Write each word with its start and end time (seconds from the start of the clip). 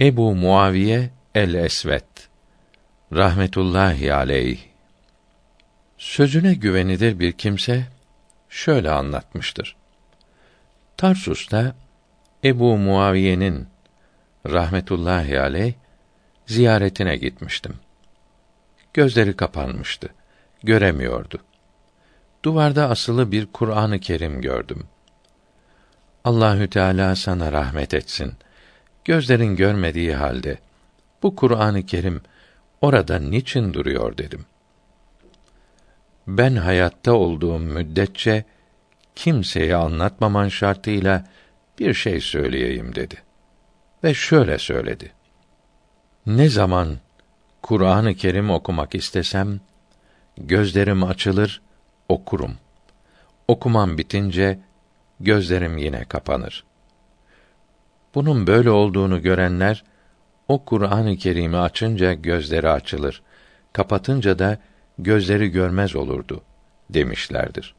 Ebu 0.00 0.34
Muaviye 0.34 1.10
el-Esvet 1.34 2.28
rahmetullahi 3.12 4.14
aleyh 4.14 4.58
sözüne 5.98 6.54
güvenilir 6.54 7.18
bir 7.18 7.32
kimse 7.32 7.86
şöyle 8.48 8.90
anlatmıştır. 8.90 9.76
Tarsus'ta 10.96 11.76
Ebu 12.44 12.76
Muaviye'nin 12.76 13.68
rahmetullahi 14.46 15.40
aleyh 15.40 15.74
ziyaretine 16.46 17.16
gitmiştim. 17.16 17.74
Gözleri 18.94 19.36
kapanmıştı. 19.36 20.08
Göremiyordu. 20.62 21.38
Duvarda 22.42 22.90
asılı 22.90 23.32
bir 23.32 23.46
Kur'an-ı 23.46 24.00
Kerim 24.00 24.40
gördüm. 24.40 24.86
Allahü 26.24 26.70
Teala 26.70 27.16
sana 27.16 27.52
rahmet 27.52 27.94
etsin. 27.94 28.34
Gözlerin 29.06 29.56
görmediği 29.56 30.14
halde 30.14 30.58
bu 31.22 31.36
Kur'an-ı 31.36 31.86
Kerim 31.86 32.20
orada 32.80 33.18
niçin 33.18 33.74
duruyor 33.74 34.18
dedim. 34.18 34.44
Ben 36.26 36.56
hayatta 36.56 37.12
olduğum 37.12 37.58
müddetçe 37.58 38.44
kimseye 39.14 39.76
anlatmaman 39.76 40.48
şartıyla 40.48 41.24
bir 41.78 41.94
şey 41.94 42.20
söyleyeyim 42.20 42.94
dedi. 42.94 43.14
Ve 44.04 44.14
şöyle 44.14 44.58
söyledi. 44.58 45.12
Ne 46.26 46.48
zaman 46.48 46.98
Kur'an-ı 47.62 48.14
Kerim 48.14 48.50
okumak 48.50 48.94
istesem 48.94 49.60
gözlerim 50.38 51.04
açılır, 51.04 51.62
okurum. 52.08 52.54
Okumam 53.48 53.98
bitince 53.98 54.58
gözlerim 55.20 55.78
yine 55.78 56.04
kapanır. 56.04 56.64
Bunun 58.16 58.46
böyle 58.46 58.70
olduğunu 58.70 59.22
görenler 59.22 59.84
o 60.48 60.64
Kur'an-ı 60.64 61.16
Kerim'i 61.16 61.56
açınca 61.56 62.12
gözleri 62.12 62.68
açılır, 62.68 63.22
kapatınca 63.72 64.38
da 64.38 64.58
gözleri 64.98 65.48
görmez 65.48 65.96
olurdu 65.96 66.42
demişlerdir. 66.90 67.74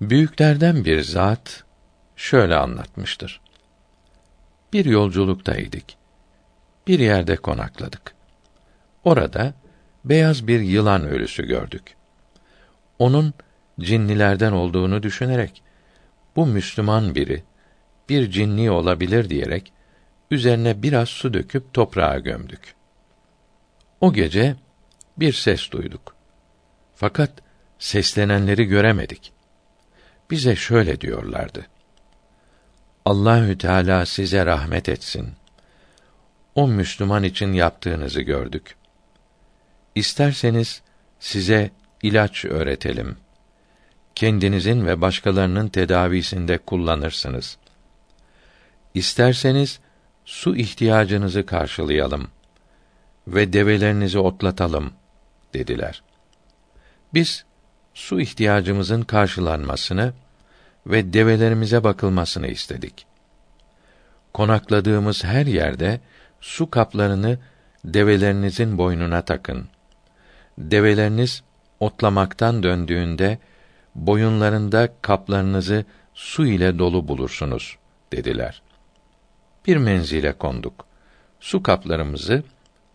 Büyüklerden 0.00 0.84
bir 0.84 1.02
zat 1.02 1.64
şöyle 2.16 2.56
anlatmıştır. 2.56 3.40
Bir 4.72 4.84
yolculuktaydık. 4.84 5.84
Bir 6.86 6.98
yerde 6.98 7.36
konakladık. 7.36 8.14
Orada 9.04 9.54
beyaz 10.04 10.46
bir 10.46 10.60
yılan 10.60 11.06
ölüsü 11.06 11.46
gördük. 11.46 11.96
Onun 12.98 13.34
cinnilerden 13.80 14.52
olduğunu 14.52 15.02
düşünerek 15.02 15.62
bu 16.36 16.46
Müslüman 16.46 17.14
biri 17.14 17.42
bir 18.10 18.30
cinni 18.30 18.70
olabilir 18.70 19.30
diyerek 19.30 19.72
üzerine 20.30 20.82
biraz 20.82 21.08
su 21.08 21.34
döküp 21.34 21.74
toprağa 21.74 22.18
gömdük. 22.18 22.74
O 24.00 24.12
gece 24.12 24.56
bir 25.16 25.32
ses 25.32 25.70
duyduk. 25.70 26.14
Fakat 26.94 27.30
seslenenleri 27.78 28.64
göremedik. 28.64 29.32
Bize 30.30 30.56
şöyle 30.56 31.00
diyorlardı. 31.00 31.66
Allahü 33.04 33.58
Teala 33.58 34.06
size 34.06 34.46
rahmet 34.46 34.88
etsin. 34.88 35.28
O 36.54 36.68
Müslüman 36.68 37.22
için 37.22 37.52
yaptığınızı 37.52 38.20
gördük. 38.20 38.76
İsterseniz 39.94 40.82
size 41.20 41.70
ilaç 42.02 42.44
öğretelim. 42.44 43.16
Kendinizin 44.14 44.86
ve 44.86 45.00
başkalarının 45.00 45.68
tedavisinde 45.68 46.58
kullanırsınız. 46.58 47.58
İsterseniz 48.94 49.80
su 50.24 50.56
ihtiyacınızı 50.56 51.46
karşılayalım 51.46 52.28
ve 53.28 53.52
develerinizi 53.52 54.18
otlatalım 54.18 54.92
dediler. 55.54 56.02
Biz 57.14 57.44
su 57.94 58.20
ihtiyacımızın 58.20 59.02
karşılanmasını 59.02 60.12
ve 60.86 61.12
develerimize 61.12 61.84
bakılmasını 61.84 62.46
istedik. 62.46 63.06
Konakladığımız 64.34 65.24
her 65.24 65.46
yerde 65.46 66.00
su 66.40 66.70
kaplarını 66.70 67.38
develerinizin 67.84 68.78
boynuna 68.78 69.22
takın. 69.22 69.68
Develeriniz 70.58 71.42
otlamaktan 71.80 72.62
döndüğünde 72.62 73.38
boyunlarında 73.94 74.88
kaplarınızı 75.02 75.84
su 76.14 76.46
ile 76.46 76.78
dolu 76.78 77.08
bulursunuz 77.08 77.76
dediler. 78.12 78.62
Bir 79.66 79.76
menzile 79.76 80.32
konduk. 80.32 80.86
Su 81.40 81.62
kaplarımızı 81.62 82.42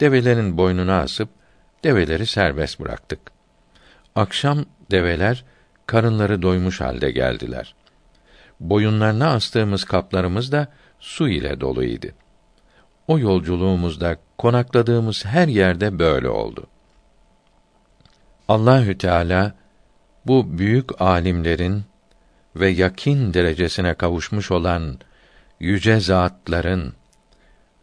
develerin 0.00 0.58
boynuna 0.58 1.00
asıp 1.00 1.28
develeri 1.84 2.26
serbest 2.26 2.80
bıraktık. 2.80 3.20
Akşam 4.14 4.64
develer 4.90 5.44
karınları 5.86 6.42
doymuş 6.42 6.80
halde 6.80 7.10
geldiler. 7.10 7.74
Boyunlarına 8.60 9.28
astığımız 9.28 9.84
kaplarımız 9.84 10.52
da 10.52 10.68
su 11.00 11.28
ile 11.28 11.60
doluydu. 11.60 12.06
O 13.08 13.18
yolculuğumuzda 13.18 14.16
konakladığımız 14.38 15.24
her 15.24 15.48
yerde 15.48 15.98
böyle 15.98 16.28
oldu. 16.28 16.66
Allahü 18.48 18.98
Teala 18.98 19.54
bu 20.26 20.58
büyük 20.58 21.00
alimlerin 21.00 21.82
ve 22.56 22.68
yakin 22.68 23.34
derecesine 23.34 23.94
kavuşmuş 23.94 24.50
olan 24.50 24.98
yüce 25.62 26.00
zatların 26.00 26.94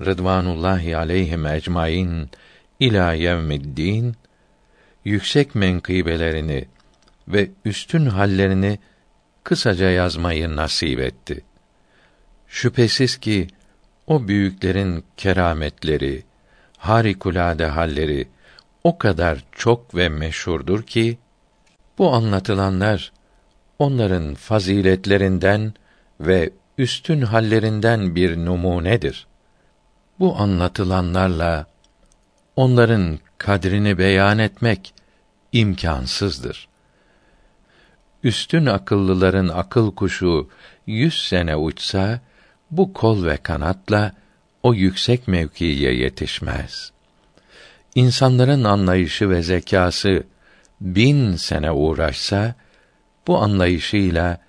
Rıdvanullahi 0.00 0.96
aleyhim 0.96 1.46
ecmaîn 1.46 2.30
ila 2.80 3.12
yevmiddin 3.12 4.16
yüksek 5.04 5.54
menkıbelerini 5.54 6.64
ve 7.28 7.50
üstün 7.64 8.06
hallerini 8.06 8.78
kısaca 9.44 9.90
yazmayı 9.90 10.56
nasip 10.56 11.00
etti. 11.00 11.44
Şüphesiz 12.48 13.16
ki 13.16 13.48
o 14.06 14.28
büyüklerin 14.28 15.04
kerametleri, 15.16 16.24
harikulade 16.78 17.66
halleri 17.66 18.28
o 18.84 18.98
kadar 18.98 19.44
çok 19.52 19.94
ve 19.94 20.08
meşhurdur 20.08 20.82
ki 20.82 21.18
bu 21.98 22.12
anlatılanlar 22.12 23.12
onların 23.78 24.34
faziletlerinden 24.34 25.74
ve 26.20 26.50
üstün 26.78 27.22
hallerinden 27.22 28.14
bir 28.14 28.36
numunedir. 28.36 29.26
Bu 30.18 30.36
anlatılanlarla 30.36 31.66
onların 32.56 33.18
kadrini 33.38 33.98
beyan 33.98 34.38
etmek 34.38 34.94
imkansızdır. 35.52 36.68
Üstün 38.22 38.66
akıllıların 38.66 39.48
akıl 39.48 39.94
kuşu 39.94 40.48
yüz 40.86 41.28
sene 41.28 41.56
uçsa, 41.56 42.20
bu 42.70 42.92
kol 42.92 43.24
ve 43.24 43.36
kanatla 43.36 44.12
o 44.62 44.74
yüksek 44.74 45.28
mevkiye 45.28 45.94
yetişmez. 45.94 46.92
İnsanların 47.94 48.64
anlayışı 48.64 49.30
ve 49.30 49.42
zekası 49.42 50.24
bin 50.80 51.36
sene 51.36 51.70
uğraşsa, 51.70 52.54
bu 53.26 53.38
anlayışıyla 53.38 54.45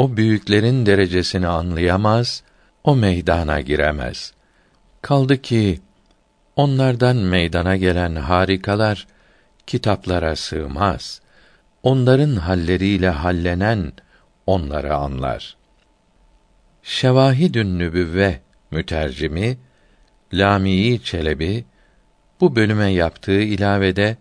o 0.00 0.16
büyüklerin 0.16 0.86
derecesini 0.86 1.46
anlayamaz, 1.46 2.42
o 2.84 2.96
meydana 2.96 3.60
giremez. 3.60 4.32
Kaldı 5.02 5.42
ki 5.42 5.80
onlardan 6.56 7.16
meydana 7.16 7.76
gelen 7.76 8.16
harikalar 8.16 9.06
kitaplara 9.66 10.36
sığmaz. 10.36 11.20
Onların 11.82 12.36
halleriyle 12.36 13.08
hallenen 13.08 13.92
onları 14.46 14.94
anlar. 14.94 15.56
Şevahidün 16.82 17.78
Nübüvve 17.78 18.40
mütercimi 18.70 19.58
Lamii 20.32 21.02
Çelebi 21.04 21.64
bu 22.40 22.56
bölüme 22.56 22.88
yaptığı 22.92 23.40
ilavede 23.40 24.16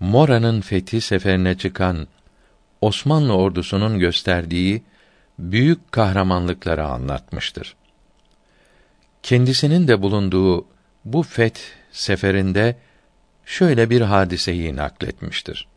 Mora'nın 0.00 0.60
fethi 0.60 1.00
seferine 1.00 1.58
çıkan 1.58 2.08
Osmanlı 2.82 3.36
ordusunun 3.36 3.98
gösterdiği 3.98 4.82
büyük 5.38 5.92
kahramanlıkları 5.92 6.84
anlatmıştır. 6.84 7.76
Kendisinin 9.22 9.88
de 9.88 10.02
bulunduğu 10.02 10.66
bu 11.04 11.22
feth 11.22 11.60
seferinde 11.92 12.76
şöyle 13.44 13.90
bir 13.90 14.00
hadiseyi 14.00 14.76
nakletmiştir. 14.76 15.68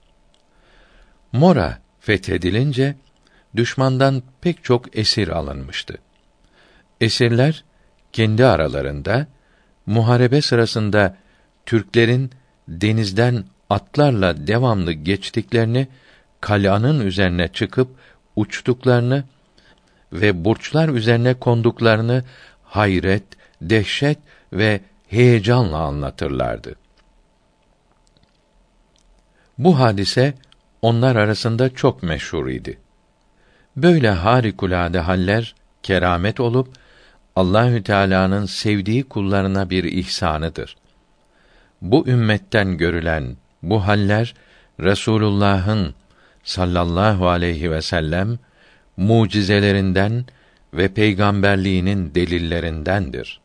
Mora 1.32 1.80
fethedilince 2.00 2.96
düşmandan 3.56 4.24
pek 4.42 4.64
çok 4.64 4.98
esir 4.98 5.28
alınmıştı. 5.28 5.98
Esirler 7.02 7.64
kendi 8.12 8.46
aralarında 8.46 9.28
muharebe 9.86 10.42
sırasında 10.42 11.18
Türklerin 11.66 12.32
denizden 12.68 13.46
atlarla 13.70 14.48
devamlı 14.48 14.92
geçtiklerini, 14.92 15.88
kal'anın 16.42 17.06
üzerine 17.06 17.48
çıkıp 17.48 17.90
uçtuklarını 18.36 19.24
ve 20.14 20.46
burçlar 20.46 20.90
üzerine 20.90 21.34
konduklarını 21.34 22.24
hayret, 22.64 23.24
dehşet 23.62 24.18
ve 24.54 24.82
heyecanla 25.08 25.78
anlatırlardı. 25.78 26.76
Bu 29.58 29.80
hadise 29.80 30.34
onlar 30.82 31.16
arasında 31.16 31.76
çok 31.76 32.04
meşhur 32.04 32.48
idi. 32.48 32.80
Böyle 33.76 34.10
harikulade 34.10 35.00
haller 35.00 35.56
keramet 35.84 36.40
olup 36.40 36.76
Allahü 37.36 37.84
Teala'nın 37.84 38.46
sevdiği 38.46 39.04
kullarına 39.04 39.70
bir 39.70 39.84
ihsanıdır. 39.84 40.78
Bu 41.82 42.08
ümmetten 42.08 42.78
görülen 42.78 43.38
bu 43.64 43.88
haller 43.88 44.34
Resulullah'ın 44.80 45.96
sallallahu 46.46 47.30
aleyhi 47.30 47.72
ve 47.72 47.82
sellem 47.82 48.40
mucizelerinden 48.98 50.26
ve 50.74 50.88
peygamberliğinin 50.88 52.16
delillerindendir. 52.16 53.40